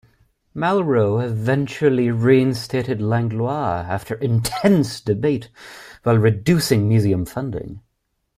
Malraux 0.55 1.23
eventually 1.23 2.09
reinstated 2.09 2.99
Langlois 2.99 3.85
after 3.87 4.15
intense 4.15 4.99
debate, 4.99 5.49
while 6.01 6.17
reducing 6.17 6.89
museum 6.89 7.23
funding. 7.23 7.81